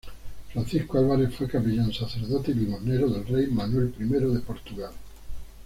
[0.51, 4.93] Francisco Álvares fue capellán-sacerdote y limosnero del rey Manuel I de Portugal.